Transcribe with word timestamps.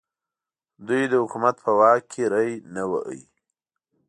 دوی 0.87 1.03
د 1.11 1.13
حکومت 1.23 1.55
په 1.65 1.71
واک 1.79 2.01
کې 2.11 2.23
ری 2.33 2.51
نه 2.73 2.83
واهه. 2.89 3.19